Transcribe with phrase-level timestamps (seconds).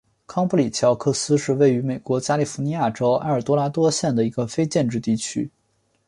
[0.25, 5.51] 康布里奇奥克斯是位于美国加利福尼亚州埃尔多拉多县的一个非建制地区。